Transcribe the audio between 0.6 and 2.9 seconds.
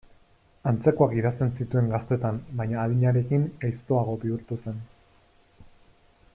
Antzekoak idazten zituen gaztetan baina